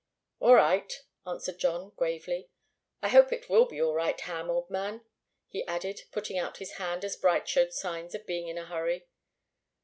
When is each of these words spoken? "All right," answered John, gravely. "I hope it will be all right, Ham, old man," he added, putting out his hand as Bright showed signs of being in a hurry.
"All 0.39 0.55
right," 0.55 0.91
answered 1.27 1.59
John, 1.59 1.91
gravely. 1.95 2.49
"I 3.03 3.09
hope 3.09 3.31
it 3.31 3.49
will 3.51 3.65
be 3.67 3.79
all 3.79 3.93
right, 3.93 4.19
Ham, 4.21 4.49
old 4.49 4.67
man," 4.71 5.05
he 5.47 5.63
added, 5.67 6.05
putting 6.11 6.39
out 6.39 6.57
his 6.57 6.71
hand 6.81 7.05
as 7.05 7.15
Bright 7.15 7.47
showed 7.47 7.71
signs 7.71 8.15
of 8.15 8.25
being 8.25 8.47
in 8.47 8.57
a 8.57 8.65
hurry. 8.65 9.05